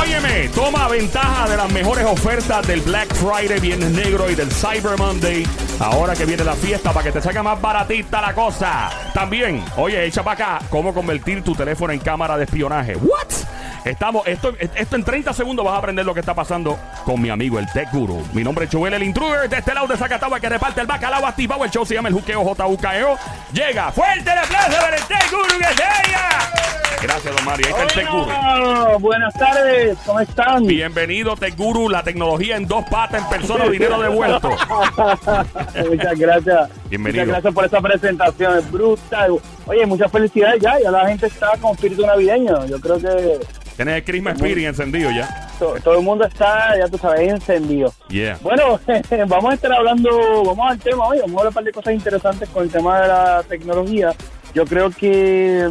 Óyeme, 0.00 0.48
toma 0.54 0.88
ventaja 0.88 1.48
de 1.48 1.56
las 1.56 1.72
mejores 1.72 2.04
ofertas 2.04 2.66
del 2.66 2.80
Black 2.80 3.14
Friday, 3.14 3.58
Viernes 3.60 3.90
Negro 3.90 4.30
y 4.30 4.34
del 4.34 4.50
Cyber 4.50 4.98
Monday. 4.98 5.46
Ahora 5.80 6.14
que 6.14 6.24
viene 6.24 6.44
la 6.44 6.54
fiesta 6.54 6.92
para 6.92 7.04
que 7.04 7.12
te 7.12 7.22
salga 7.22 7.42
más 7.42 7.60
baratita 7.60 8.20
la 8.20 8.34
cosa. 8.34 8.90
También, 9.14 9.64
oye, 9.76 10.04
echa 10.04 10.22
para 10.22 10.56
acá 10.56 10.66
cómo 10.70 10.92
convertir 10.92 11.42
tu 11.42 11.54
teléfono 11.54 11.92
en 11.92 12.00
cámara 12.00 12.36
de 12.36 12.44
espionaje. 12.44 12.96
¿What? 12.96 13.46
Estamos, 13.84 14.26
esto, 14.26 14.52
esto 14.58 14.96
en 14.96 15.04
30 15.04 15.32
segundos 15.32 15.64
vas 15.64 15.74
a 15.74 15.78
aprender 15.78 16.04
lo 16.04 16.12
que 16.12 16.20
está 16.20 16.34
pasando 16.34 16.76
con 17.04 17.22
mi 17.22 17.30
amigo 17.30 17.58
el 17.58 17.70
Tech 17.70 17.90
Guru. 17.92 18.26
Mi 18.32 18.42
nombre 18.42 18.64
es 18.64 18.70
Joel 18.70 18.94
el 18.94 19.02
Intruder, 19.04 19.48
de 19.48 19.58
este 19.58 19.72
lado 19.72 19.86
de 19.86 19.96
Zacatau 19.96 20.32
que 20.40 20.48
reparte 20.48 20.80
el 20.80 20.88
bacalao 20.88 21.24
activado. 21.24 21.64
El 21.64 21.70
show 21.70 21.86
se 21.86 21.94
llama 21.94 22.08
el 22.08 22.14
Juqueo 22.14 22.42
JUKEO. 22.42 23.16
Llega, 23.52 23.92
fuerte 23.92 24.30
el 24.30 24.38
aplauso 24.38 24.76
para 24.80 24.96
el 24.96 25.02
Tech 25.04 25.30
Guru 25.30 25.58
que 25.58 25.64
se 25.64 26.75
Gracias, 27.06 27.36
don 27.36 27.44
Mario. 27.44 27.66
Ahí 27.66 27.72
está 27.72 27.82
el 27.84 27.92
Tech 27.92 28.10
Guru. 28.10 28.22
Hola, 28.24 28.96
buenas 28.98 29.34
tardes, 29.34 29.96
¿cómo 30.04 30.18
están? 30.18 30.66
Bienvenido, 30.66 31.36
Tech 31.36 31.56
Guru, 31.56 31.88
la 31.88 32.02
tecnología 32.02 32.56
en 32.56 32.66
dos 32.66 32.84
patas, 32.90 33.22
en 33.22 33.28
persona, 33.28 33.68
dinero 33.68 34.00
devuelto. 34.00 34.50
Muchas 35.88 36.18
gracias. 36.18 36.70
Bienvenido. 36.90 37.24
Muchas 37.24 37.28
gracias 37.28 37.54
por 37.54 37.64
esta 37.64 37.80
presentación, 37.80 38.58
es 38.58 38.70
brutal. 38.72 39.38
Oye, 39.66 39.86
muchas 39.86 40.10
felicidades 40.10 40.60
ya, 40.60 40.80
ya 40.82 40.90
la 40.90 41.06
gente 41.06 41.26
está 41.26 41.52
con 41.60 41.72
espíritu 41.76 42.04
navideño. 42.04 42.66
Yo 42.66 42.80
creo 42.80 42.98
que 42.98 43.38
Tienes 43.76 43.94
el 43.96 44.04
Christmas 44.04 44.34
Spirit 44.34 44.66
encendido 44.66 45.10
ya. 45.12 45.48
to- 45.60 45.76
todo 45.84 45.98
el 45.98 46.04
mundo 46.04 46.24
está, 46.24 46.76
ya 46.76 46.88
tú 46.88 46.98
sabes, 46.98 47.30
encendido. 47.30 47.92
Yeah. 48.08 48.36
Bueno, 48.42 48.80
vamos 49.28 49.52
a 49.52 49.54
estar 49.54 49.72
hablando, 49.72 50.42
vamos 50.44 50.70
al 50.72 50.78
tema 50.80 51.06
hoy, 51.06 51.18
vamos 51.20 51.36
a 51.36 51.38
hablar 51.38 51.48
un 51.48 51.54
par 51.54 51.64
de 51.64 51.72
cosas 51.72 51.94
interesantes 51.94 52.48
con 52.48 52.64
el 52.64 52.70
tema 52.70 53.00
de 53.02 53.06
la 53.08 53.42
tecnología. 53.48 54.12
Yo 54.54 54.64
creo 54.64 54.90
que 54.90 55.68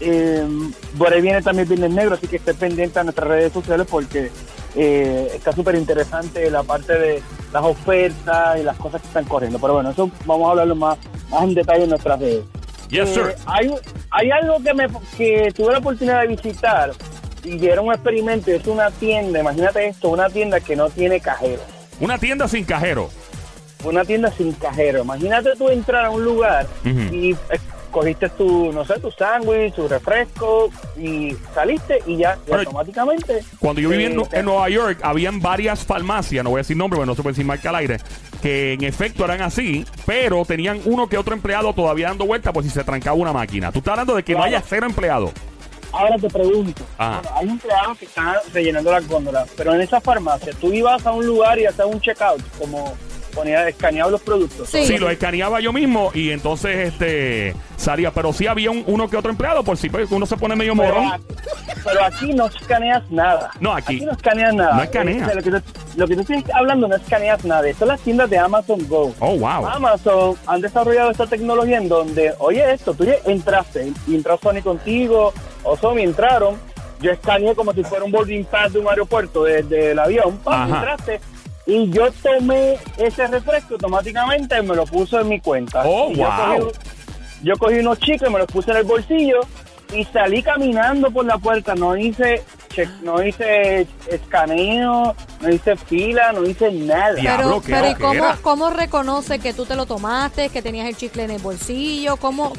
eh, 0.00 0.46
por 0.96 1.12
ahí 1.12 1.20
viene 1.20 1.42
también 1.42 1.68
Viernes 1.68 1.90
Negro, 1.90 2.14
así 2.14 2.26
que 2.26 2.36
esté 2.36 2.54
pendiente 2.54 2.98
a 2.98 3.04
nuestras 3.04 3.28
redes 3.28 3.52
sociales 3.52 3.86
porque 3.90 4.30
eh, 4.74 5.32
está 5.34 5.52
súper 5.52 5.74
interesante 5.74 6.50
la 6.50 6.62
parte 6.62 6.98
de 6.98 7.22
las 7.52 7.62
ofertas 7.64 8.58
y 8.60 8.62
las 8.62 8.76
cosas 8.76 9.00
que 9.00 9.08
están 9.08 9.24
corriendo. 9.24 9.58
Pero 9.58 9.74
bueno, 9.74 9.90
eso 9.90 10.10
vamos 10.26 10.46
a 10.48 10.50
hablarlo 10.50 10.74
más, 10.76 10.98
más 11.30 11.42
en 11.44 11.54
detalle 11.54 11.84
en 11.84 11.90
nuestras 11.90 12.18
redes. 12.20 12.44
Yes, 12.90 13.08
sir. 13.10 13.28
Eh, 13.28 13.36
hay, 13.46 13.74
hay 14.10 14.30
algo 14.30 14.62
que, 14.62 14.74
me, 14.74 14.86
que 15.16 15.52
tuve 15.54 15.72
la 15.72 15.78
oportunidad 15.78 16.22
de 16.22 16.28
visitar 16.28 16.92
y 17.44 17.66
era 17.66 17.80
un 17.80 17.92
experimento, 17.92 18.50
es 18.50 18.66
una 18.66 18.90
tienda, 18.90 19.40
imagínate 19.40 19.88
esto, 19.88 20.08
una 20.10 20.28
tienda 20.28 20.60
que 20.60 20.74
no 20.76 20.88
tiene 20.90 21.20
cajero. 21.20 21.62
Una 22.00 22.18
tienda 22.18 22.48
sin 22.48 22.64
cajero. 22.64 23.10
Una 23.84 24.04
tienda 24.04 24.30
sin 24.32 24.52
cajero. 24.52 25.02
Imagínate 25.02 25.50
tú 25.56 25.68
entrar 25.68 26.04
a 26.06 26.10
un 26.10 26.24
lugar 26.24 26.66
Ujú. 26.84 27.14
y 27.14 27.32
eh, 27.32 27.58
cogiste 27.90 28.28
tu, 28.30 28.72
no 28.72 28.84
sé, 28.84 28.98
tu 29.00 29.10
sándwich, 29.10 29.74
tu 29.74 29.88
refresco 29.88 30.70
y 30.96 31.34
saliste 31.54 32.02
y 32.06 32.16
ya 32.18 32.38
y 32.46 32.52
automáticamente. 32.52 33.42
Cuando 33.58 33.80
yo 33.80 33.88
viví 33.88 34.04
en, 34.04 34.20
eh, 34.20 34.24
en 34.32 34.44
Nueva 34.44 34.68
York, 34.68 35.00
habían 35.02 35.40
varias 35.40 35.84
farmacias, 35.84 36.44
no 36.44 36.50
voy 36.50 36.58
a 36.58 36.62
decir 36.62 36.76
nombre, 36.76 36.96
porque 36.96 37.06
no 37.06 37.14
se 37.14 37.22
puede 37.22 37.32
decir 37.32 37.46
marca 37.46 37.68
al 37.70 37.76
aire, 37.76 37.98
que 38.42 38.74
en 38.74 38.84
efecto 38.84 39.24
eran 39.24 39.42
así, 39.42 39.84
pero 40.06 40.44
tenían 40.44 40.80
uno 40.84 41.08
que 41.08 41.18
otro 41.18 41.34
empleado 41.34 41.72
todavía 41.72 42.08
dando 42.08 42.26
vueltas 42.26 42.52
por 42.52 42.62
si 42.62 42.70
se 42.70 42.84
trancaba 42.84 43.16
una 43.16 43.32
máquina. 43.32 43.72
Tú 43.72 43.78
estás 43.78 43.92
hablando 43.92 44.14
de 44.14 44.22
que 44.22 44.32
no 44.32 44.38
Claro. 44.38 44.56
haya 44.56 44.64
cero 44.66 44.86
empleados. 44.86 45.30
Ahora 45.90 46.16
te 46.18 46.28
pregunto, 46.28 46.82
bueno, 46.98 47.22
hay 47.34 47.48
empleados 47.48 47.98
que 47.98 48.04
están 48.04 48.34
rellenando 48.52 48.92
las 48.92 49.08
góndolas, 49.08 49.48
pero 49.56 49.74
en 49.74 49.80
esa 49.80 50.00
farmacia 50.02 50.52
tú 50.60 50.70
ibas 50.72 51.04
a 51.06 51.12
un 51.12 51.24
lugar 51.24 51.58
y 51.58 51.64
hacías 51.64 51.86
un 51.86 51.98
checkout, 52.00 52.42
como 52.58 52.94
ponía 53.28 53.68
escaneado 53.68 54.10
los 54.10 54.20
productos. 54.20 54.68
Sí. 54.68 54.84
Sí, 54.86 54.98
lo 54.98 55.10
escaneaba 55.10 55.60
yo 55.60 55.72
mismo 55.72 56.10
y 56.14 56.30
entonces 56.30 56.88
este 56.92 57.54
salía, 57.76 58.10
pero 58.10 58.32
sí 58.32 58.46
había 58.46 58.70
un- 58.70 58.84
uno 58.86 59.08
que 59.08 59.16
otro 59.16 59.30
empleado 59.30 59.62
por 59.62 59.76
si 59.76 59.88
pues, 59.88 60.10
uno 60.10 60.26
se 60.26 60.36
pone 60.36 60.56
medio 60.56 60.74
Pero, 60.76 60.88
morón. 60.94 61.04
a- 61.06 61.20
pero 61.84 62.04
aquí 62.04 62.32
no 62.32 62.46
escaneas 62.46 63.08
nada. 63.10 63.50
No, 63.60 63.72
aquí- 63.72 64.00
no 64.00 64.12
escaneas 64.12 64.54
nada. 64.54 64.74
no 64.74 64.82
escanea. 64.82 65.26
Este, 65.26 65.34
Lo 65.36 65.42
que, 65.42 65.50
tú, 65.50 65.62
lo 65.96 66.06
que 66.08 66.16
tú 66.16 66.20
estás 66.32 66.54
hablando 66.54 66.88
no 66.88 66.96
escaneas 66.96 67.44
nada. 67.44 67.62
Son 67.78 67.88
las 67.88 68.00
tiendas 68.00 68.28
de 68.30 68.38
Amazon 68.38 68.78
Go. 68.88 69.14
Oh, 69.20 69.36
wow. 69.38 69.66
Amazon 69.66 70.36
han 70.46 70.60
desarrollado 70.60 71.10
esta 71.10 71.26
tecnología 71.26 71.78
en 71.78 71.88
donde, 71.88 72.34
oye, 72.38 72.72
esto, 72.72 72.94
tú 72.94 73.04
ya 73.04 73.14
entraste, 73.26 73.92
y 74.06 74.14
entró 74.16 74.38
Sony 74.42 74.60
contigo, 74.62 75.32
o 75.62 75.76
Sony 75.76 75.98
entraron, 76.00 76.56
yo 77.00 77.12
escaneé 77.12 77.54
como 77.54 77.72
si 77.72 77.84
fuera 77.84 78.04
un 78.04 78.10
boarding 78.10 78.44
pass 78.44 78.72
de 78.72 78.80
un 78.80 78.88
aeropuerto 78.88 79.44
desde 79.44 79.92
el 79.92 79.98
avión, 80.00 80.36
¡pam! 80.38 80.74
Entraste, 80.74 81.20
y 81.68 81.90
yo 81.90 82.10
tomé 82.22 82.76
ese 82.96 83.26
refresco 83.26 83.74
automáticamente 83.74 84.58
y 84.58 84.62
me 84.62 84.74
lo 84.74 84.84
puse 84.86 85.16
en 85.20 85.28
mi 85.28 85.38
cuenta. 85.38 85.82
Oh, 85.84 86.10
Y 86.10 86.16
yo 86.16 86.24
wow. 86.24 86.58
cogí- 86.70 86.78
yo 87.42 87.56
cogí 87.56 87.74
unos 87.78 87.98
chicos 88.00 88.28
y 88.28 88.32
me 88.32 88.38
los 88.38 88.48
puse 88.48 88.70
en 88.72 88.78
el 88.78 88.84
bolsillo 88.84 89.40
y 89.94 90.02
salí 90.06 90.42
caminando 90.42 91.10
por 91.10 91.24
la 91.26 91.36
puerta. 91.38 91.74
No 91.74 91.96
hice 91.96 92.42
no 93.02 93.22
hice 93.22 93.86
escaneo, 94.10 95.14
no 95.40 95.50
hice 95.50 95.76
fila, 95.76 96.32
no 96.32 96.44
hice 96.44 96.70
nada. 96.72 97.14
Diablo, 97.14 97.60
Pero, 97.60 97.62
qué 97.62 97.72
pero 97.72 97.90
¿y 97.90 97.94
cómo, 97.94 98.34
cómo 98.42 98.70
reconoce 98.70 99.38
que 99.38 99.52
tú 99.52 99.64
te 99.64 99.76
lo 99.76 99.86
tomaste, 99.86 100.48
que 100.50 100.62
tenías 100.62 100.86
el 100.88 100.96
chicle 100.96 101.24
en 101.24 101.30
el 101.32 101.42
bolsillo? 101.42 102.16
¿Cómo. 102.16 102.52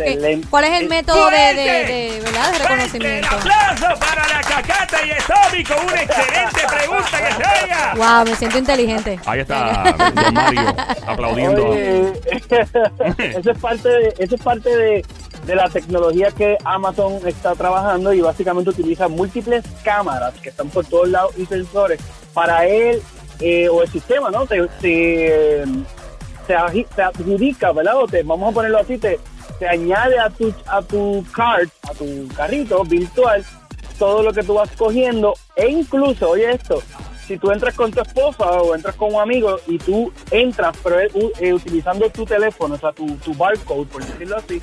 ¿Cuál 0.49 0.63
es 0.65 0.81
el 0.81 0.89
método 0.89 1.29
de, 1.29 1.53
de, 1.53 1.63
de, 1.63 2.21
¿verdad? 2.23 2.51
de 2.51 2.59
reconocimiento? 2.59 3.27
¡Fuerte 3.27 3.47
el 3.47 3.51
aplauso 3.51 3.99
para 3.99 4.27
la 4.27 4.41
cacata 4.41 4.97
y 5.05 5.63
con 5.63 5.77
una 5.85 6.01
excelente 6.01 6.61
pregunta 6.67 7.17
que 7.17 7.33
se 7.33 7.63
oiga! 7.63 7.93
Wow, 7.95 8.25
me 8.25 8.35
siento 8.35 8.57
inteligente. 8.57 9.19
Ahí 9.25 9.39
está 9.39 9.95
Don 10.13 10.33
Mario 10.33 10.75
aplaudiendo. 11.05 11.69
Oye, 11.69 12.13
eso 12.39 13.51
es 13.51 13.57
parte 13.59 13.89
de, 13.89 14.13
eso 14.19 14.35
es 14.35 14.41
parte 14.41 14.75
de, 14.75 15.05
de 15.49 15.55
la 15.55 15.67
tecnología 15.67 16.29
que 16.29 16.57
Amazon 16.63 17.19
está 17.27 17.55
trabajando 17.55 18.13
y 18.13 18.21
básicamente 18.21 18.69
utiliza 18.69 19.07
múltiples 19.07 19.65
cámaras 19.83 20.35
que 20.35 20.49
están 20.49 20.69
por 20.69 20.85
todos 20.85 21.09
lados 21.09 21.31
y 21.37 21.45
sensores 21.47 21.99
para 22.35 22.67
él 22.67 23.01
eh, 23.39 23.67
o 23.67 23.81
el 23.81 23.89
sistema, 23.89 24.29
¿no? 24.29 24.45
Te, 24.45 24.67
te, 24.79 25.63
te 26.45 26.53
adjudica, 27.01 27.71
¿verdad? 27.71 27.97
O 27.97 28.05
te, 28.07 28.21
vamos 28.21 28.51
a 28.51 28.53
ponerlo 28.53 28.77
así, 28.77 28.99
te, 28.99 29.19
te 29.57 29.67
añade 29.67 30.19
a 30.19 30.29
tu, 30.29 30.53
a 30.67 30.83
tu 30.83 31.25
cart, 31.33 31.69
a 31.89 31.95
tu 31.95 32.27
carrito 32.35 32.83
virtual, 32.83 33.43
todo 33.97 34.21
lo 34.21 34.31
que 34.31 34.43
tú 34.43 34.53
vas 34.53 34.69
cogiendo 34.77 35.33
e 35.55 35.67
incluso, 35.67 36.29
oye 36.29 36.51
esto, 36.51 36.83
si 37.27 37.39
tú 37.39 37.51
entras 37.51 37.73
con 37.73 37.91
tu 37.91 38.01
esposa 38.01 38.45
o 38.61 38.75
entras 38.75 38.95
con 38.95 39.15
un 39.15 39.21
amigo 39.21 39.59
y 39.65 39.79
tú 39.79 40.11
entras, 40.29 40.77
pero 40.83 40.99
eh, 40.99 41.53
utilizando 41.53 42.07
tu 42.11 42.23
teléfono, 42.23 42.75
o 42.75 42.77
sea, 42.77 42.91
tu, 42.91 43.07
tu 43.17 43.33
barcode, 43.33 43.85
por 43.85 44.05
decirlo 44.05 44.37
así, 44.37 44.61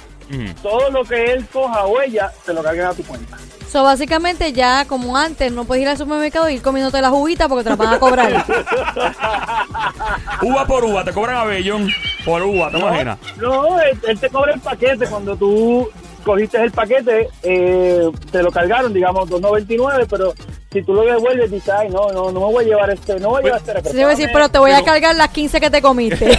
Todo 0.62 0.90
lo 0.90 1.04
que 1.04 1.32
él 1.32 1.46
coja 1.52 1.84
o 1.84 2.00
ella, 2.00 2.32
te 2.44 2.52
lo 2.52 2.62
cargan 2.62 2.86
a 2.86 2.94
tu 2.94 3.04
cuenta. 3.04 3.36
So, 3.70 3.82
básicamente 3.82 4.52
ya 4.52 4.84
como 4.86 5.16
antes 5.16 5.52
no 5.52 5.64
puedes 5.64 5.82
ir 5.82 5.88
al 5.88 5.98
supermercado 5.98 6.48
y 6.48 6.54
ir 6.54 6.62
comiéndote 6.62 7.00
las 7.00 7.10
juguitas 7.10 7.48
porque 7.48 7.64
te 7.64 7.70
las 7.70 7.78
van 7.78 7.94
a 7.94 7.98
cobrar. 7.98 8.44
Uva 10.42 10.66
por 10.66 10.84
uva, 10.84 11.04
te 11.04 11.12
cobran 11.12 11.36
a 11.36 11.44
Bellón 11.44 11.90
por 12.24 12.42
uva, 12.42 12.70
¿te 12.70 12.78
imaginas? 12.78 13.18
No, 13.36 13.80
él, 13.80 13.98
él 14.06 14.20
te 14.20 14.30
cobra 14.30 14.54
el 14.54 14.60
paquete 14.60 15.06
cuando 15.06 15.36
tú 15.36 15.88
cogiste 16.26 16.60
el 16.60 16.72
paquete, 16.72 17.28
eh, 17.44 18.10
te 18.32 18.42
lo 18.42 18.50
cargaron, 18.50 18.92
digamos, 18.92 19.30
2.99, 19.30 20.06
pero 20.10 20.34
si 20.80 20.82
tú 20.84 20.94
lo 20.94 21.02
devuelves, 21.02 21.50
dices, 21.50 21.68
ay, 21.68 21.88
no, 21.88 22.08
no, 22.12 22.30
no 22.30 22.40
me 22.40 22.46
voy 22.46 22.64
a 22.64 22.68
llevar 22.68 22.90
este, 22.90 23.18
no 23.20 23.30
voy 23.30 23.40
a 23.40 23.44
llevar 23.44 23.58
este 23.60 23.70
Sí, 23.72 23.76
refresco. 23.76 23.96
te 23.96 24.04
voy 24.04 24.12
a 24.12 24.16
decir, 24.16 24.30
pero 24.32 24.48
te 24.48 24.58
voy 24.58 24.70
a 24.70 24.74
pero- 24.74 24.86
cargar 24.86 25.14
las 25.16 25.28
15 25.30 25.60
que 25.60 25.70
te 25.70 25.82
comiste. 25.82 26.26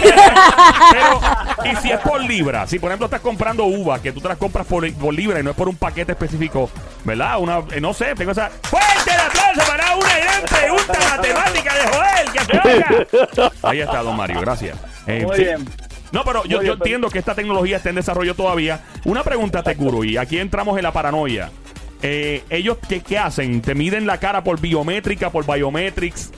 Pero, 0.90 1.20
y 1.72 1.76
si 1.76 1.90
es 1.90 2.00
por 2.00 2.20
libra, 2.22 2.66
si 2.66 2.78
por 2.78 2.90
ejemplo 2.90 3.06
estás 3.06 3.20
comprando 3.20 3.64
uva, 3.64 4.00
que 4.00 4.12
tú 4.12 4.20
te 4.20 4.28
las 4.28 4.38
compras 4.38 4.66
por, 4.66 4.90
por 4.94 5.12
libra 5.12 5.40
y 5.40 5.42
no 5.42 5.50
es 5.50 5.56
por 5.56 5.68
un 5.68 5.76
paquete 5.76 6.12
específico, 6.12 6.70
¿verdad? 7.04 7.38
Una, 7.40 7.58
eh, 7.72 7.80
no 7.80 7.92
sé, 7.92 8.14
tengo 8.14 8.32
esa. 8.32 8.48
¡Fuerte 8.62 9.10
el 9.12 9.20
aplauso 9.20 9.70
para 9.70 9.96
una 9.96 10.18
gran 10.18 10.42
pregunta 10.44 10.98
matemática 11.16 11.74
de 11.74 11.86
Joel! 11.88 12.32
¡Que 12.32 12.44
se 12.44 12.68
oiga! 12.68 13.50
Ahí 13.62 13.80
está, 13.80 14.02
don 14.02 14.16
Mario, 14.16 14.40
gracias. 14.40 14.78
Eh, 15.06 15.24
Muy 15.26 15.36
sí. 15.36 15.44
bien. 15.44 15.68
No, 16.10 16.24
pero 16.24 16.44
yo, 16.44 16.44
Muy 16.44 16.50
yo 16.50 16.58
bien, 16.60 16.72
pero- 16.78 16.84
entiendo 16.84 17.10
que 17.10 17.18
esta 17.18 17.34
tecnología 17.34 17.76
está 17.76 17.90
en 17.90 17.96
desarrollo 17.96 18.34
todavía. 18.34 18.80
Una 19.04 19.22
pregunta, 19.22 19.62
Teguro, 19.62 20.04
y 20.04 20.16
aquí 20.16 20.38
entramos 20.38 20.76
en 20.78 20.84
la 20.84 20.92
paranoia. 20.92 21.50
Eh, 22.02 22.44
¿Ellos 22.50 22.78
qué, 22.88 23.00
qué 23.00 23.18
hacen? 23.18 23.60
¿Te 23.60 23.74
miden 23.74 24.06
la 24.06 24.18
cara 24.18 24.44
por 24.44 24.60
biométrica, 24.60 25.30
por 25.30 25.46
biometrics 25.46 26.30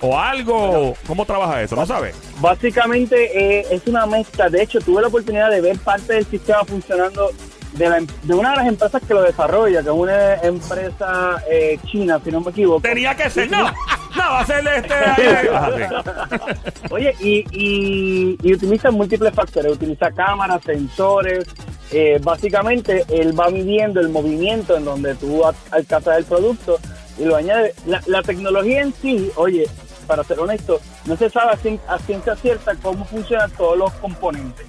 o 0.00 0.18
algo? 0.18 0.96
¿Cómo 1.06 1.24
trabaja 1.24 1.60
eso? 1.62 1.74
¿No 1.76 1.86
sabes? 1.86 2.14
Básicamente 2.40 3.58
eh, 3.60 3.66
es 3.70 3.86
una 3.86 4.06
mezcla. 4.06 4.48
De 4.48 4.62
hecho, 4.62 4.78
tuve 4.80 5.02
la 5.02 5.08
oportunidad 5.08 5.50
de 5.50 5.60
ver 5.60 5.78
parte 5.78 6.14
del 6.14 6.26
sistema 6.26 6.64
funcionando 6.64 7.30
de, 7.72 7.88
la 7.88 7.98
em- 7.98 8.06
de 8.22 8.34
una 8.34 8.50
de 8.50 8.56
las 8.58 8.66
empresas 8.66 9.02
que 9.06 9.12
lo 9.14 9.22
desarrolla, 9.22 9.82
que 9.82 9.88
es 9.88 9.94
una 9.94 10.34
empresa 10.36 11.42
eh, 11.50 11.78
china, 11.86 12.20
si 12.24 12.30
no 12.30 12.40
me 12.40 12.50
equivoco. 12.50 12.80
Tenía 12.80 13.14
que 13.16 13.28
ser, 13.28 13.50
no. 13.50 13.66
No, 14.18 14.30
va 14.32 14.40
a 14.40 14.46
ser 14.46 14.66
este. 14.66 14.94
Ajá, 14.94 15.70
sí. 16.30 16.74
Oye, 16.90 17.14
y, 17.20 17.44
y, 17.52 18.38
y 18.42 18.52
utiliza 18.54 18.90
múltiples 18.90 19.32
factores, 19.34 19.72
utiliza 19.72 20.10
cámaras, 20.12 20.62
sensores. 20.64 21.46
eh, 21.92 22.18
básicamente, 22.22 23.04
él 23.08 23.38
va 23.38 23.48
midiendo 23.50 24.00
el 24.00 24.08
movimiento 24.10 24.76
en 24.76 24.84
donde 24.84 25.14
tú 25.14 25.42
alcanzas 25.70 26.18
el 26.18 26.24
producto 26.24 26.78
y 27.18 27.24
lo 27.24 27.36
añade. 27.36 27.74
La, 27.86 28.02
la 28.06 28.22
tecnología 28.22 28.82
en 28.82 28.92
sí, 29.00 29.30
oye, 29.36 29.66
para 30.06 30.24
ser 30.24 30.38
honesto, 30.40 30.80
no 31.06 31.16
se 31.16 31.30
sabe 31.30 31.52
a 31.52 31.56
cien- 31.56 31.80
a 31.88 31.98
ciencia 31.98 32.34
cierta 32.36 32.74
cómo 32.82 33.04
funcionan 33.04 33.50
todos 33.52 33.76
los 33.78 33.92
componentes. 33.94 34.66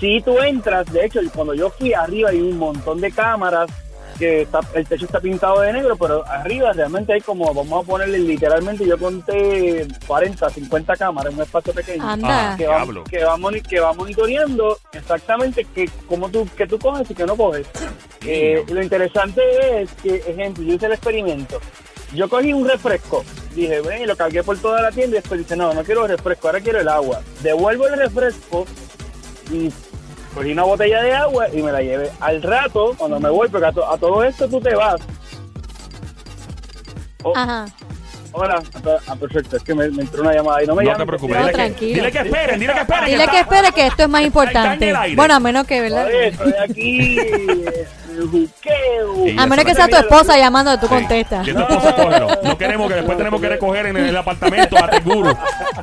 Si 0.00 0.20
tú 0.22 0.38
entras, 0.40 0.84
de 0.92 1.04
hecho, 1.06 1.20
cuando 1.34 1.54
yo 1.54 1.70
fui 1.70 1.94
arriba 1.94 2.30
hay 2.30 2.40
un 2.40 2.58
montón 2.58 3.00
de 3.00 3.10
cámaras 3.12 3.70
que 4.18 4.42
está, 4.42 4.60
el 4.74 4.86
techo 4.86 5.06
está 5.06 5.20
pintado 5.20 5.60
de 5.60 5.72
negro, 5.72 5.96
pero 5.96 6.26
arriba 6.26 6.72
realmente 6.72 7.12
hay 7.12 7.20
como, 7.20 7.52
vamos 7.52 7.84
a 7.84 7.86
ponerle 7.86 8.18
literalmente, 8.18 8.86
yo 8.86 8.98
conté 8.98 9.86
40, 10.06 10.50
50 10.50 10.96
cámaras 10.96 11.32
en 11.32 11.38
un 11.38 11.44
espacio 11.44 11.72
pequeño. 11.72 12.02
Anda. 12.08 12.56
Que 12.56 12.66
va, 12.66 12.84
que, 13.08 13.24
va, 13.24 13.50
que 13.68 13.80
va 13.80 13.92
monitoreando 13.92 14.78
exactamente 14.92 15.64
que 15.74 15.88
cómo 16.08 16.28
tú, 16.28 16.48
que 16.56 16.66
tú 16.66 16.78
coges 16.78 17.10
y 17.10 17.14
que 17.14 17.26
no 17.26 17.36
coges. 17.36 17.66
Eh, 18.26 18.64
lo 18.68 18.82
interesante 18.82 19.42
es 19.82 19.92
que, 19.94 20.16
ejemplo, 20.16 20.64
yo 20.64 20.74
hice 20.74 20.86
el 20.86 20.92
experimento. 20.92 21.60
Yo 22.14 22.28
cogí 22.28 22.52
un 22.52 22.68
refresco, 22.68 23.24
dije, 23.54 23.80
ven, 23.80 24.02
y 24.02 24.06
lo 24.06 24.16
cargué 24.16 24.42
por 24.42 24.56
toda 24.58 24.80
la 24.80 24.92
tienda 24.92 25.16
y 25.16 25.20
después 25.20 25.40
dije, 25.40 25.56
no, 25.56 25.74
no 25.74 25.82
quiero 25.82 26.06
refresco, 26.06 26.48
ahora 26.48 26.60
quiero 26.60 26.80
el 26.80 26.88
agua. 26.88 27.20
Devuelvo 27.42 27.88
el 27.88 27.98
refresco 27.98 28.66
y 29.50 29.70
cogí 30.34 30.52
una 30.52 30.64
botella 30.64 31.02
de 31.02 31.14
agua 31.14 31.46
y 31.52 31.62
me 31.62 31.72
la 31.72 31.80
llevé. 31.82 32.10
Al 32.20 32.42
rato, 32.42 32.94
cuando 32.98 33.20
me 33.20 33.28
voy, 33.30 33.48
porque 33.48 33.66
a, 33.66 33.72
to- 33.72 33.90
a 33.90 33.96
todo 33.96 34.22
esto 34.24 34.48
tú 34.48 34.60
te 34.60 34.74
vas. 34.74 35.00
Oh, 37.22 37.32
Ajá. 37.36 37.66
Hola, 38.36 38.60
ah, 39.06 39.14
perfecto, 39.14 39.56
es 39.56 39.62
que 39.62 39.72
me, 39.76 39.88
me 39.90 40.02
entró 40.02 40.22
una 40.22 40.32
llamada 40.34 40.60
y 40.60 40.66
no 40.66 40.74
me 40.74 40.82
No 40.82 40.96
te 40.96 41.06
preocupes. 41.06 41.36
No, 41.36 41.42
Dile 41.42 41.52
que, 41.52 41.56
tranquilo. 41.56 41.94
dile 41.94 42.10
que 42.12 42.18
esperen, 42.18 42.58
dile 42.60 42.72
que 42.74 42.80
esperen. 42.80 43.04
Dile 43.06 43.18
está- 43.22 43.32
que 43.32 43.38
espere 43.40 43.72
que 43.72 43.86
esto 43.86 44.02
es 44.02 44.08
más 44.08 44.20
Está 44.24 44.24
en 44.24 44.26
importante. 44.26 44.90
el 44.90 44.96
aire. 44.96 45.16
Bueno, 45.16 45.34
a 45.34 45.40
menos 45.40 45.66
que, 45.68 45.80
¿verdad? 45.80 46.06
Oye, 46.06 46.26
estoy 46.28 46.52
aquí, 46.60 47.16
juqueo. 48.30 49.40
A 49.40 49.46
menos 49.46 49.64
que 49.64 49.70
no 49.70 49.76
sea 49.76 49.86
tu 49.88 49.96
esposa 49.96 50.36
llamando, 50.36 50.76
tú 50.80 50.86
Sí. 50.88 50.94
contestas. 50.94 51.46
Y 51.46 51.52
tu 51.52 51.60
esposa 51.60 51.94
cógelo. 51.94 52.28
No 52.42 52.58
queremos 52.58 52.88
que 52.88 52.94
después 52.96 53.16
tenemos 53.18 53.40
que 53.40 53.48
recoger 53.50 53.86
en 53.86 53.96
el 53.98 54.16
apartamento 54.16 54.76
a 54.84 54.90
Teguru, 54.90 55.32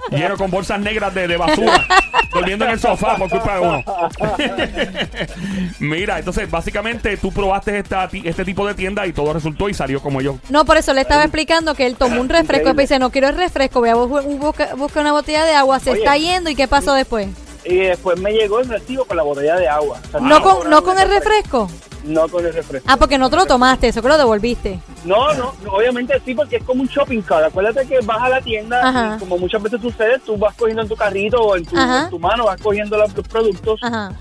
lleno 0.10 0.36
con 0.38 0.52
bolsas 0.52 0.80
negras 0.82 1.14
de, 1.14 1.30
de 1.30 1.38
basura, 1.38 1.86
durmiendo 2.34 2.66
en 2.66 2.72
el 2.72 2.80
sofá 2.80 3.16
por 3.18 3.30
culpa 3.30 3.56
de 3.56 3.60
uno. 3.62 3.84
Mira, 5.80 6.20
entonces 6.20 6.50
básicamente 6.50 7.18
tú 7.18 7.32
probaste 7.32 7.78
esta, 7.80 8.10
este 8.24 8.46
tipo 8.46 8.66
de 8.68 8.74
tienda 8.74 9.06
y 9.08 9.14
todo 9.14 9.34
resultó 9.34 9.70
y 9.70 9.74
salió 9.74 10.02
como 10.02 10.22
yo. 10.22 10.38
No, 10.50 10.66
por 10.66 10.78
eso 10.78 10.94
le 10.94 11.02
estaba 11.02 11.24
explicando 11.24 11.76
que 11.76 11.86
él 11.86 11.96
tomó 11.96 12.22
un 12.22 12.30
refresco 12.30 12.70
y 12.70 12.74
dice, 12.74 13.00
no 13.00 13.10
quiero 13.12 13.30
el 13.30 13.38
refresco, 13.38 13.80
voy 13.80 13.90
a 13.90 13.96
bu- 13.96 14.38
buscar 14.40 14.76
buscar 14.76 15.02
una 15.04 15.12
botella 15.14 15.44
de 15.46 15.54
agua, 15.54 15.80
se 15.80 15.92
Oye. 15.92 16.00
está 16.00 16.18
yendo 16.18 16.50
y 16.50 16.56
¿qué 16.56 16.68
pasó 16.68 16.94
después? 16.94 17.28
Y 17.64 17.76
después 17.76 18.20
me 18.20 18.32
llegó 18.32 18.60
el 18.60 18.68
recibo 18.70 19.06
con 19.06 19.18
la 19.18 19.24
botella 19.24 19.56
de 19.58 19.68
agua. 19.68 20.00
O 20.08 20.12
sea, 20.12 20.20
¿No 20.20 20.42
con, 20.42 20.70
no 20.70 20.84
con 20.84 20.98
el 20.98 21.08
refresco? 21.10 21.70
No 22.04 22.28
con 22.28 22.46
el 22.46 22.54
refresco. 22.54 22.88
Ah, 22.90 22.98
porque 22.98 23.18
no 23.18 23.30
te 23.30 23.36
lo 23.36 23.46
tomaste, 23.46 23.88
eso 23.88 24.02
que 24.02 24.08
lo 24.08 24.18
devolviste. 24.18 24.80
No, 25.06 25.34
no, 25.34 25.54
no, 25.64 25.74
obviamente 25.74 26.20
sí, 26.26 26.34
porque 26.34 26.58
es 26.58 26.64
como 26.64 26.82
un 26.82 26.88
shopping 26.88 27.22
cart. 27.22 27.46
Acuérdate 27.46 27.88
que 27.88 28.00
vas 28.04 28.22
a 28.22 28.30
la 28.30 28.42
tienda 28.42 28.88
Ajá. 28.88 29.16
y 29.16 29.20
como 29.20 29.38
muchas 29.38 29.62
veces 29.62 29.82
sucede, 29.82 30.20
tú 30.20 30.38
vas 30.38 30.56
cogiendo 30.56 30.82
en 30.82 30.88
tu 30.88 30.96
carrito 30.96 31.42
o 31.42 31.56
en 31.56 31.66
tu, 31.66 31.78
en 31.78 32.10
tu 32.10 32.20
mano, 32.20 32.46
vas 32.46 32.62
cogiendo 32.62 32.98
los, 32.98 33.16
los 33.16 33.28
productos, 33.28 33.80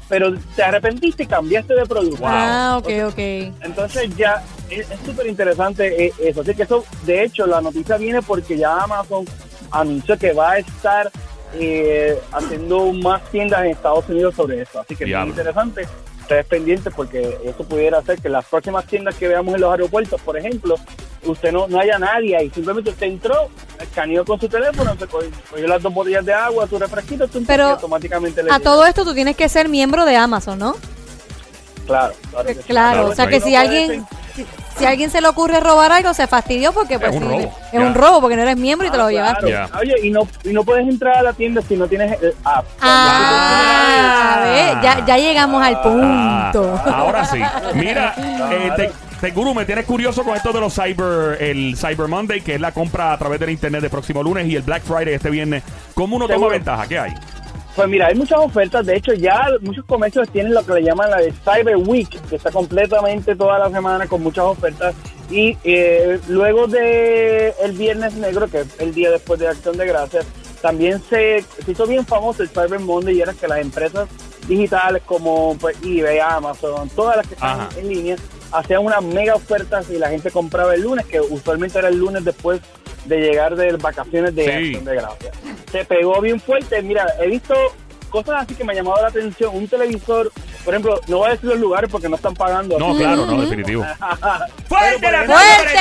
pero 0.08 0.32
te 0.56 0.62
arrepentiste 0.62 1.24
y 1.24 1.26
cambiaste 1.26 1.74
de 1.74 1.86
producto. 1.86 2.22
Ah, 2.24 2.76
ok, 2.78 2.88
ok. 3.08 3.18
Entonces 3.62 4.14
ya 4.16 4.42
es 4.68 4.86
súper 5.04 5.26
interesante 5.26 6.06
eh, 6.06 6.12
eso. 6.20 6.40
Así 6.42 6.54
que 6.54 6.62
eso, 6.62 6.84
de 7.04 7.24
hecho, 7.24 7.46
la 7.46 7.60
noticia 7.60 7.96
viene 7.96 8.22
porque 8.22 8.56
ya 8.56 8.82
Amazon 8.82 9.24
anunció 9.70 10.18
que 10.18 10.32
va 10.32 10.52
a 10.52 10.58
estar 10.58 11.10
eh, 11.54 12.18
haciendo 12.32 12.92
más 12.92 13.22
tiendas 13.30 13.64
en 13.64 13.70
Estados 13.72 14.08
Unidos 14.08 14.34
sobre 14.34 14.62
eso. 14.62 14.80
Así 14.80 14.96
que 14.96 15.04
es 15.04 15.18
muy 15.18 15.30
interesante. 15.30 15.86
Ustedes 16.30 16.46
pendientes 16.46 16.94
porque 16.94 17.40
eso 17.42 17.64
pudiera 17.64 17.98
hacer 17.98 18.20
que 18.20 18.28
las 18.28 18.44
próximas 18.44 18.86
tiendas 18.86 19.16
que 19.16 19.26
veamos 19.26 19.52
en 19.52 19.62
los 19.62 19.72
aeropuertos, 19.72 20.20
por 20.20 20.38
ejemplo, 20.38 20.76
usted 21.24 21.50
no, 21.50 21.66
no 21.66 21.80
haya 21.80 21.98
nadie 21.98 22.36
ahí. 22.36 22.48
Simplemente 22.50 22.90
usted 22.90 23.08
entró, 23.08 23.48
escaneó 23.80 24.24
con 24.24 24.38
su 24.38 24.48
teléfono, 24.48 24.94
se 24.96 25.08
cogió, 25.08 25.28
cogió 25.50 25.66
las 25.66 25.82
dos 25.82 25.92
botellas 25.92 26.24
de 26.24 26.32
agua, 26.32 26.68
su 26.68 26.78
refresquito, 26.78 27.26
tum, 27.26 27.44
Pero 27.44 27.66
y 27.66 27.70
automáticamente 27.72 28.44
le 28.44 28.52
A 28.52 28.60
todo 28.60 28.86
esto 28.86 29.04
tú 29.04 29.12
tienes 29.12 29.36
que 29.36 29.48
ser 29.48 29.68
miembro 29.68 30.04
de 30.04 30.14
Amazon, 30.14 30.60
¿no? 30.60 30.76
Claro, 31.88 32.14
claro. 32.64 33.08
o 33.08 33.14
sea 33.16 33.26
que 33.26 33.40
si 33.40 33.56
alguien 33.56 34.06
si 34.78 34.84
a 34.84 34.90
alguien 34.90 35.10
se 35.10 35.20
le 35.20 35.28
ocurre 35.28 35.60
robar 35.60 35.92
algo, 35.92 36.14
se 36.14 36.26
fastidió 36.26 36.72
porque 36.72 36.98
pues 36.98 37.14
un 37.14 37.22
sí, 37.22 37.28
robo, 37.28 37.52
es 37.72 37.80
un 37.80 37.94
robo 37.94 38.20
porque 38.20 38.36
no 38.36 38.42
eres 38.42 38.56
miembro 38.56 38.86
y 38.86 38.90
te 38.90 38.96
Ah, 38.96 39.02
lo 39.04 39.08
claro. 39.08 39.46
llevaste. 39.46 39.78
Oye, 39.78 39.94
y 40.06 40.10
no, 40.10 40.26
y 40.44 40.52
no 40.52 40.64
puedes 40.64 40.86
entrar 40.88 41.16
a 41.18 41.22
la 41.22 41.32
tienda 41.32 41.60
si 41.62 41.76
no 41.76 41.86
tienes 41.86 42.20
el 42.22 42.34
app. 42.44 42.64
Ah, 42.80 44.40
ve, 44.44 44.76
ya, 44.82 45.04
ya 45.06 45.16
llegamos 45.18 45.62
al 45.62 45.80
punto. 45.80 46.80
Ah, 46.84 46.92
ahora 46.94 47.24
sí. 47.24 47.40
Mira, 47.74 48.14
eh, 48.52 48.70
te, 48.76 48.90
Teguru, 49.20 49.54
me 49.54 49.64
tienes 49.66 49.84
curioso 49.84 50.24
con 50.24 50.34
esto 50.34 50.52
de 50.52 50.60
los 50.60 50.74
Cyber, 50.74 51.36
el 51.42 51.76
Cyber 51.76 52.08
Monday, 52.08 52.40
que 52.40 52.54
es 52.54 52.60
la 52.60 52.72
compra 52.72 53.12
a 53.12 53.18
través 53.18 53.38
del 53.38 53.50
internet 53.50 53.82
de 53.82 53.90
próximo 53.90 54.22
lunes 54.22 54.46
y 54.46 54.56
el 54.56 54.62
Black 54.62 54.82
Friday 54.82 55.14
este 55.14 55.28
viernes. 55.30 55.62
¿Cómo 55.94 56.16
uno 56.16 56.26
toma 56.26 56.48
ventaja? 56.48 56.86
¿Qué 56.86 56.98
hay? 56.98 57.12
Pues 57.80 57.88
mira, 57.88 58.08
hay 58.08 58.14
muchas 58.14 58.38
ofertas. 58.40 58.84
De 58.84 58.94
hecho, 58.94 59.14
ya 59.14 59.46
muchos 59.62 59.86
comercios 59.86 60.28
tienen 60.28 60.52
lo 60.52 60.62
que 60.66 60.74
le 60.74 60.82
llaman 60.82 61.08
la 61.08 61.16
de 61.16 61.32
Cyber 61.32 61.78
Week, 61.78 62.10
que 62.28 62.36
está 62.36 62.50
completamente 62.50 63.34
toda 63.34 63.58
la 63.58 63.70
semana 63.70 64.06
con 64.06 64.22
muchas 64.22 64.44
ofertas. 64.44 64.94
Y 65.30 65.56
eh, 65.64 66.20
luego 66.28 66.66
de 66.66 67.54
el 67.62 67.72
Viernes 67.72 68.12
Negro, 68.16 68.48
que 68.48 68.60
es 68.60 68.80
el 68.80 68.92
día 68.92 69.10
después 69.10 69.40
de 69.40 69.48
Acción 69.48 69.78
de 69.78 69.86
Gracias, 69.86 70.26
también 70.60 71.02
se, 71.08 71.42
se 71.64 71.72
hizo 71.72 71.86
bien 71.86 72.04
famoso 72.04 72.42
el 72.42 72.50
Cyber 72.50 72.80
Monday 72.80 73.16
y 73.16 73.22
era 73.22 73.32
que 73.32 73.48
las 73.48 73.60
empresas 73.60 74.10
digitales 74.46 75.02
como 75.06 75.56
pues, 75.58 75.74
eBay, 75.82 76.18
Amazon, 76.18 76.90
todas 76.90 77.16
las 77.16 77.26
que 77.28 77.32
están 77.32 77.60
Ajá. 77.60 77.68
en 77.78 77.88
línea, 77.88 78.16
hacían 78.52 78.84
unas 78.84 79.02
mega 79.02 79.36
ofertas 79.36 79.88
y 79.88 79.96
la 79.96 80.10
gente 80.10 80.30
compraba 80.30 80.74
el 80.74 80.82
lunes, 80.82 81.06
que 81.06 81.18
usualmente 81.18 81.78
era 81.78 81.88
el 81.88 81.96
lunes 81.96 82.26
después 82.26 82.60
de 83.04 83.18
llegar 83.18 83.56
de 83.56 83.72
vacaciones 83.76 84.34
de 84.34 84.44
Sí. 84.44 84.50
Acción 84.50 84.84
de 84.84 84.94
Gracias. 84.94 85.34
Se 85.70 85.84
pegó 85.84 86.20
bien 86.20 86.40
fuerte. 86.40 86.82
Mira, 86.82 87.06
he 87.20 87.28
visto 87.28 87.54
cosas 88.10 88.42
así 88.42 88.54
que 88.54 88.64
me 88.64 88.72
han 88.72 88.78
llamado 88.78 89.02
la 89.02 89.08
atención. 89.08 89.54
Un 89.54 89.68
televisor, 89.68 90.30
por 90.64 90.74
ejemplo, 90.74 91.00
no 91.06 91.18
voy 91.18 91.28
a 91.28 91.30
decir 91.32 91.48
los 91.50 91.58
lugares 91.58 91.90
porque 91.90 92.08
no 92.08 92.16
están 92.16 92.34
pagando. 92.34 92.78
No, 92.78 92.96
claro, 92.96 93.26
no, 93.26 93.40
definitivo. 93.40 93.84
¡Fuerte 94.68 95.06
aplauso 95.06 95.32
¡Fuerte! 95.32 95.78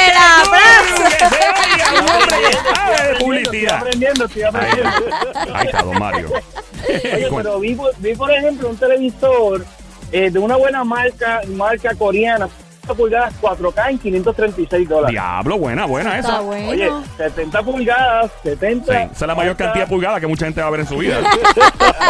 Ah, 2.76 3.10
Estoy 3.20 3.68
aprendiendo, 3.68 4.26
estoy 4.26 4.44
aprendiendo. 4.44 4.90
Ahí 5.54 5.66
está, 5.66 5.82
don 5.84 6.00
Mario. 6.00 6.30
Oye, 6.90 7.28
pero 7.36 7.60
vi, 7.60 7.78
vi, 7.98 8.16
por 8.16 8.32
ejemplo, 8.32 8.70
un 8.70 8.78
televisor 8.78 9.66
eh, 10.12 10.30
de 10.32 10.40
una 10.40 10.56
buena 10.56 10.84
marca, 10.84 11.42
marca 11.48 11.94
coreana, 11.96 12.50
pulgadas 12.96 13.34
4K 13.42 13.90
en 13.92 13.98
536 14.00 14.90
dólares. 14.90 15.12
Diablo, 15.12 15.58
buena, 15.58 15.86
buena 15.86 16.18
Está 16.20 16.32
esa. 16.34 16.40
bueno. 16.42 16.70
Oye, 16.70 16.92
70 17.18 17.64
pulgadas, 17.64 18.32
70. 18.44 18.86
Sí, 18.94 19.00
esa 19.00 19.12
es 19.12 19.22
la 19.28 19.36
mayor 19.36 19.56
cantidad 19.56 19.86
de 19.86 19.90
pulgadas 19.90 20.20
que 20.20 20.28
mucha 20.28 20.46
gente 20.46 20.62
va 20.62 20.68
a 20.68 20.72
ver 20.72 20.80
en 20.82 20.88
su 20.88 20.98
vida. 20.98 21.18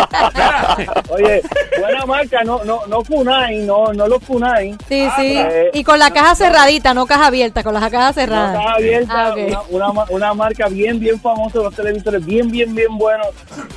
Oye, 1.09 1.41
buena 1.79 2.05
marca, 2.05 2.43
no, 2.43 2.63
no, 2.63 2.81
no 2.87 3.03
Funai, 3.03 3.59
no, 3.59 3.91
no 3.93 4.07
los 4.07 4.23
Funai. 4.23 4.71
Sí, 4.87 5.07
sí. 5.15 5.35
eh, 5.37 5.71
Y 5.73 5.83
con 5.83 5.99
la 5.99 6.11
caja 6.11 6.35
cerradita, 6.35 6.93
no 6.93 7.05
caja 7.05 7.27
abierta, 7.27 7.63
con 7.63 7.73
la 7.73 7.89
caja 7.89 8.07
No 8.07 8.13
cerrada. 8.13 8.73
abierta, 8.73 9.27
Ah, 9.27 9.29
ok. 9.33 9.37
una, 9.47 9.61
una, 9.69 9.93
ma- 9.93 10.05
una 10.09 10.33
marca 10.33 10.67
bien, 10.67 10.99
bien 10.99 11.19
famosa, 11.19 11.59
los 11.59 11.75
televisores 11.75 12.25
bien, 12.25 12.49
bien, 12.51 12.73
bien 12.75 12.97
buenos. 12.97 13.27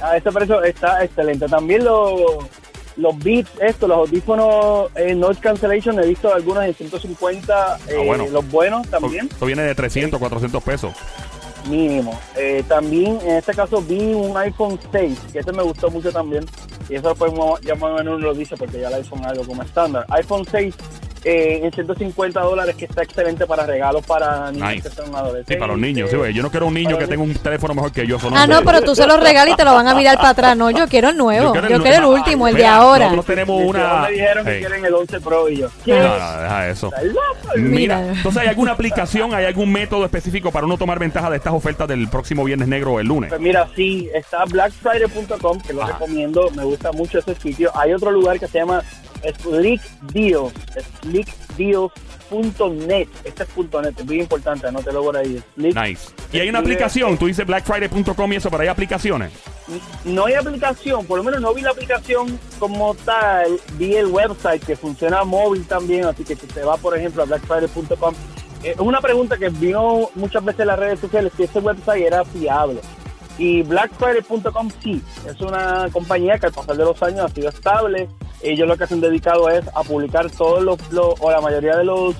A 0.02 0.16
este 0.16 0.30
precio 0.30 0.62
está 0.62 1.02
excelente. 1.04 1.46
También 1.48 1.84
los, 1.84 2.22
los 2.96 3.18
Beats, 3.18 3.50
estos, 3.60 3.88
los 3.88 3.98
audífonos 3.98 4.90
eh, 4.96 5.14
Noise 5.14 5.40
Cancellation, 5.40 5.98
he 6.00 6.06
visto 6.06 6.32
algunos 6.32 6.64
en 6.64 6.74
150, 6.74 7.78
eh, 7.88 7.96
Ah, 7.98 8.02
bueno. 8.04 8.26
los 8.30 8.50
buenos 8.50 8.86
también, 8.88 9.26
Esto 9.30 9.46
viene 9.46 9.62
de 9.62 9.74
300, 9.74 10.18
400 10.18 10.62
pesos. 10.62 10.92
mínimo. 11.68 12.18
Eh, 12.36 12.64
también 12.66 13.18
en 13.22 13.36
este 13.36 13.54
caso 13.54 13.80
vi 13.80 14.12
un 14.14 14.36
iPhone 14.36 14.78
6, 14.90 15.16
que 15.32 15.38
este 15.38 15.52
me 15.52 15.62
gustó 15.62 15.90
mucho 15.90 16.10
también. 16.12 16.44
Y 16.88 16.96
eso 16.96 17.14
pues 17.14 17.32
ya 17.62 17.74
más 17.76 17.92
o 17.92 17.94
menos 17.94 18.20
lo 18.20 18.34
dice 18.34 18.56
porque 18.56 18.80
ya 18.80 18.88
el 18.88 18.94
iPhone 18.94 19.20
es 19.20 19.26
algo 19.26 19.44
como 19.46 19.62
estándar. 19.62 20.04
iPhone 20.08 20.44
6 20.50 20.74
eh, 21.24 21.60
en 21.62 21.72
150 21.72 22.40
dólares 22.40 22.74
que 22.76 22.84
está 22.86 23.02
excelente 23.02 23.46
para 23.46 23.64
regalos 23.66 24.04
para 24.06 24.50
niños 24.50 24.68
Nice. 24.70 24.88
que 24.88 24.94
son 24.94 25.14
adolescentes. 25.14 25.54
Sí, 25.54 25.56
para 25.56 25.72
los 25.72 25.80
niños. 25.80 26.10
Sí, 26.10 26.16
güey. 26.16 26.32
Yo 26.34 26.42
no 26.42 26.50
quiero 26.50 26.66
un 26.66 26.74
niño 26.74 26.98
que 26.98 27.06
tenga 27.06 27.22
un 27.22 27.34
teléfono 27.34 27.74
mejor 27.74 27.92
que 27.92 28.06
yo. 28.06 28.16
eso 28.16 28.28
Ah, 28.34 28.46
no, 28.46 28.62
pero 28.62 28.82
tú 28.82 28.94
se 28.94 29.06
los 29.06 29.20
regalas 29.20 29.54
y 29.54 29.56
te 29.56 29.64
lo 29.64 29.74
van 29.74 29.86
a 29.88 29.94
mirar 29.94 30.16
para 30.16 30.30
atrás. 30.30 30.56
No, 30.56 30.70
yo 30.70 30.86
quiero 30.88 31.10
el 31.10 31.16
nuevo. 31.16 31.54
Yo 31.54 31.80
quiero 31.82 31.98
el 31.98 32.04
último, 32.04 32.48
el 32.48 32.56
de 32.56 32.66
ahora. 32.66 33.04
Nosotros 33.04 33.26
tenemos 33.26 33.62
una. 33.64 34.02
me 34.02 34.12
dijeron 34.12 34.44
que 34.44 34.58
quieren 34.60 34.84
el 34.84 34.94
11 34.94 35.20
Pro 35.20 35.48
y 35.48 35.56
yo. 35.58 35.66
No, 35.68 35.72
¿Qué? 35.84 35.98
no, 35.98 36.12
deja 36.14 36.68
eso. 36.68 36.90
Mira, 37.56 37.98
Mira. 37.98 38.12
entonces 38.12 38.42
hay 38.42 38.48
alguna 38.48 38.72
aplicación, 38.72 39.34
hay 39.34 39.44
algún 39.44 39.70
método 39.72 40.04
específico 40.04 40.50
para 40.50 40.66
uno 40.66 40.76
tomar 40.78 40.98
ventaja 40.98 41.30
de 41.30 41.36
estas 41.36 41.52
ofertas 41.52 41.86
del 41.88 42.08
próximo 42.08 42.44
viernes 42.44 42.68
negro 42.68 42.92
o 42.94 43.00
el 43.00 43.06
lunes. 43.06 43.28
Pues 43.30 43.40
mira, 43.40 43.68
sí, 43.76 44.08
está 44.14 44.44
blackfriday.com, 44.46 45.60
que 45.60 45.72
lo 45.72 45.82
Ajá. 45.82 45.92
recomiendo, 45.92 46.50
me 46.56 46.64
gusta 46.64 46.92
mucho 46.92 47.18
ese 47.18 47.34
sitio. 47.34 47.70
Hay 47.74 47.92
otro 47.92 48.10
lugar 48.10 48.38
que 48.38 48.46
se 48.48 48.58
llama 48.58 48.82
Slick 49.40 49.82
Deals, 50.12 50.52
slickdeals.net. 51.00 53.08
Este 53.24 53.42
es 53.42 53.48
.net, 53.56 53.98
es 53.98 54.04
muy 54.04 54.20
importante, 54.20 54.66
anótelo 54.66 55.02
por 55.02 55.16
ahí. 55.16 55.42
Slick. 55.54 55.76
Nice. 55.76 56.12
Y 56.32 56.40
hay 56.40 56.48
una 56.48 56.60
aplicación, 56.60 57.18
tú 57.18 57.26
dices 57.26 57.46
blackfriday.com 57.46 58.32
y 58.32 58.36
eso, 58.36 58.50
pero 58.50 58.62
hay 58.62 58.68
aplicaciones. 58.68 59.32
No 60.04 60.26
hay 60.26 60.34
aplicación, 60.34 61.06
por 61.06 61.18
lo 61.18 61.24
menos 61.24 61.40
no 61.40 61.54
vi 61.54 61.62
la 61.62 61.70
aplicación 61.70 62.38
como 62.58 62.94
tal, 62.94 63.60
vi 63.74 63.94
el 63.94 64.06
website 64.06 64.64
que 64.64 64.76
funciona 64.76 65.24
móvil 65.24 65.64
también, 65.66 66.04
así 66.04 66.24
que 66.24 66.34
si 66.34 66.46
se 66.48 66.64
va, 66.64 66.76
por 66.76 66.96
ejemplo, 66.96 67.22
a 67.22 67.26
blackfriday.com, 67.26 68.14
eh, 68.62 68.72
es 68.72 68.80
una 68.80 69.00
pregunta 69.00 69.36
que 69.36 69.50
vino 69.50 70.10
muchas 70.14 70.44
veces 70.44 70.60
en 70.60 70.66
las 70.68 70.78
redes 70.78 71.00
sociales, 71.00 71.32
si 71.36 71.44
ese 71.44 71.58
website 71.60 72.02
era 72.02 72.24
fiable. 72.24 72.80
Y 73.38 73.62
blackfriday.com 73.62 74.70
sí, 74.82 75.02
es 75.26 75.40
una 75.40 75.88
compañía 75.92 76.38
que 76.38 76.46
al 76.46 76.52
pasar 76.52 76.76
de 76.76 76.84
los 76.84 77.02
años 77.02 77.20
ha 77.20 77.28
sido 77.28 77.48
estable. 77.48 78.08
Ellos 78.42 78.66
lo 78.68 78.76
que 78.76 78.86
se 78.86 78.94
han 78.94 79.00
dedicado 79.00 79.48
es 79.48 79.64
a 79.74 79.82
publicar 79.82 80.30
todos 80.30 80.62
los, 80.62 80.78
los- 80.92 81.14
o 81.20 81.30
la 81.30 81.40
mayoría 81.40 81.76
de 81.76 81.84
los 81.84 82.14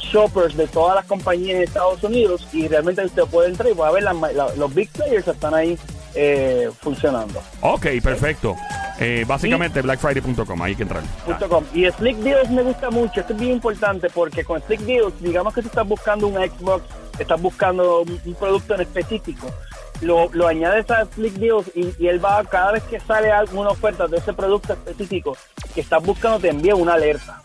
shoppers 0.00 0.56
de 0.56 0.66
todas 0.68 0.94
las 0.94 1.04
compañías 1.04 1.58
de 1.58 1.64
Estados 1.64 2.02
Unidos 2.02 2.46
y 2.52 2.66
realmente 2.68 3.04
usted 3.04 3.24
puede 3.24 3.48
entrar 3.50 3.70
y 3.70 3.74
puede 3.74 3.92
ver 3.92 4.02
la- 4.04 4.14
los 4.56 4.74
big 4.74 4.90
players 4.90 5.26
están 5.28 5.54
ahí 5.54 5.78
eh, 6.14 6.70
funcionando. 6.80 7.40
Ok, 7.60 7.86
perfecto. 8.02 8.56
Eh, 8.98 9.24
básicamente 9.28 9.80
blackfriday.com, 9.82 10.60
ahí 10.62 10.70
hay 10.70 10.76
que 10.76 10.82
entrar. 10.82 11.02
Com. 11.48 11.64
Y 11.72 11.88
Slick 11.90 12.16
Deals 12.16 12.50
me 12.50 12.62
gusta 12.62 12.90
mucho, 12.90 13.20
esto 13.20 13.32
es 13.34 13.38
bien 13.38 13.52
importante 13.52 14.08
porque 14.10 14.42
con 14.42 14.60
Slick 14.62 14.80
Deals, 14.80 15.12
digamos 15.20 15.54
que 15.54 15.60
tú 15.62 15.68
estás 15.68 15.86
buscando 15.86 16.26
un 16.26 16.34
Xbox, 16.34 16.82
estás 17.18 17.40
buscando 17.40 18.00
un, 18.02 18.20
un 18.24 18.34
producto 18.34 18.74
en 18.74 18.80
específico, 18.80 19.46
lo, 20.00 20.28
lo 20.32 20.48
añades 20.48 20.90
a 20.90 21.04
Slick 21.14 21.34
Deals 21.34 21.70
y, 21.76 21.92
y 21.98 22.08
él 22.08 22.24
va, 22.24 22.42
cada 22.44 22.72
vez 22.72 22.82
que 22.84 22.98
sale 22.98 23.30
alguna 23.30 23.68
oferta 23.70 24.08
de 24.08 24.16
ese 24.16 24.32
producto 24.32 24.72
específico 24.72 25.36
que 25.78 25.82
estás 25.82 26.02
buscando, 26.02 26.40
te 26.40 26.48
envía 26.48 26.74
una 26.74 26.94
alerta. 26.94 27.40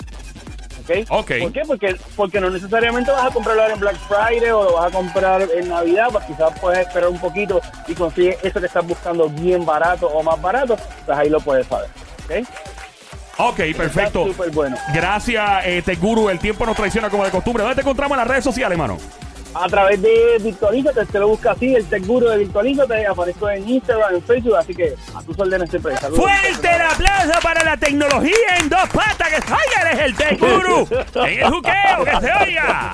¿Ok? 0.82 1.06
Ok. 1.10 1.32
¿Por 1.40 1.54
qué? 1.54 1.62
Porque, 1.68 1.96
porque 2.16 2.42
no 2.42 2.50
necesariamente 2.50 3.12
vas 3.12 3.28
a 3.28 3.32
comprarlo 3.32 3.62
ahora 3.62 3.76
en 3.76 3.80
Black 3.80 3.96
Friday 4.08 4.50
o 4.50 4.64
lo 4.64 4.74
vas 4.74 4.88
a 4.88 4.90
comprar 4.90 5.48
en 5.56 5.70
Navidad, 5.70 6.08
pues 6.12 6.26
quizás 6.26 6.60
puedes 6.60 6.80
esperar 6.80 7.10
un 7.10 7.20
poquito 7.20 7.62
y 7.88 7.94
consigues 7.94 8.38
eso 8.42 8.60
que 8.60 8.66
estás 8.66 8.88
buscando 8.88 9.30
bien 9.30 9.64
barato 9.68 10.08
o 10.08 10.24
más 10.24 10.42
barato, 10.42 10.76
pues 11.06 11.16
ahí 11.16 11.30
lo 11.30 11.40
puedes 11.42 11.68
saber. 11.68 11.92
¿Ok? 12.26 12.48
Ok, 13.38 13.60
perfecto. 13.78 14.26
Bueno. 14.52 14.78
Gracias, 14.96 15.66
eh, 15.66 15.84
Teguru. 15.86 16.30
El 16.30 16.40
tiempo 16.40 16.66
nos 16.66 16.76
traiciona 16.76 17.12
como 17.12 17.24
de 17.24 17.30
costumbre. 17.30 17.62
¿Dónde 17.62 17.76
te 17.76 17.82
encontramos 17.82 18.16
en 18.16 18.20
las 18.20 18.28
redes 18.28 18.44
sociales, 18.44 18.76
mano? 18.76 18.98
a 19.54 19.68
través 19.68 20.02
de 20.02 20.38
Virtualízate, 20.42 21.02
usted 21.02 21.20
lo 21.20 21.28
busca 21.30 21.52
así, 21.52 21.76
el 21.76 21.86
Tech 21.86 22.06
Guru 22.06 22.28
de 22.28 22.38
Virtualízate, 22.40 23.06
aparezco 23.06 23.50
en 23.50 23.68
Instagram, 23.70 24.16
en 24.16 24.24
Facebook, 24.24 24.56
así 24.56 24.74
que 24.74 24.96
a 25.16 25.22
tus 25.22 25.40
órdenes 25.40 25.70
siempre. 25.70 25.98
Saludos. 25.98 26.24
¡Fuerte 26.24 26.76
el 26.76 26.82
aplauso 26.82 27.40
para 27.42 27.64
la 27.64 27.78
tecnología 27.78 28.58
en 28.60 28.70
dos 28.70 28.90
patas! 28.90 29.30
¡Que 29.30 29.42
salga 29.42 29.92
eres 29.92 30.00
el 30.06 30.16
Tech 30.16 30.40
Guru! 30.40 30.88
¡En 31.26 31.40
el 31.40 31.52
juqueo, 31.52 32.06
que 32.06 32.28
se 32.28 32.32
oiga! 32.44 32.94